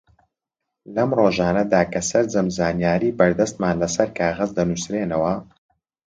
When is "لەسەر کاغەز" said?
3.81-4.49